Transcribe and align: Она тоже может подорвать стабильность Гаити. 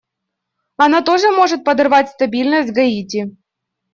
Она 0.77 1.03
тоже 1.03 1.29
может 1.29 1.63
подорвать 1.63 2.09
стабильность 2.09 2.71
Гаити. 2.73 3.37